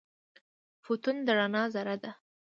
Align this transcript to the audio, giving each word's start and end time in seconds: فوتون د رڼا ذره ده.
فوتون 0.83 1.17
د 1.25 1.27
رڼا 1.37 1.63
ذره 1.75 1.95
ده. 2.03 2.11